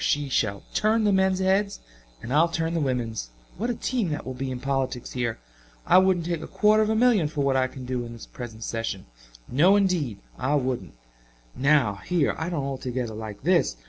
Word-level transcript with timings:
She 0.03 0.29
shall 0.29 0.63
turn 0.73 1.03
the 1.03 1.13
men's 1.13 1.37
heads 1.37 1.79
and 2.23 2.33
I'll 2.33 2.47
turn 2.47 2.73
the 2.73 2.79
women's! 2.79 3.29
What 3.59 3.69
a 3.69 3.75
team 3.75 4.09
that 4.09 4.25
will 4.25 4.33
be 4.33 4.49
in 4.49 4.59
politics 4.59 5.11
here. 5.11 5.37
I 5.85 5.99
wouldn't 5.99 6.25
take 6.25 6.41
a 6.41 6.47
quarter 6.47 6.81
of 6.81 6.89
a 6.89 6.95
million 6.95 7.27
for 7.27 7.41
what 7.43 7.55
I 7.55 7.67
can 7.67 7.85
do 7.85 8.03
in 8.03 8.13
this 8.13 8.25
present 8.25 8.63
session 8.63 9.05
no 9.47 9.75
indeed 9.75 10.17
I 10.39 10.55
wouldn't. 10.55 10.95
Now, 11.55 11.97
here 12.03 12.33
I 12.39 12.49
don't 12.49 12.65
altogether 12.65 13.13
like 13.13 13.43
this. 13.43 13.77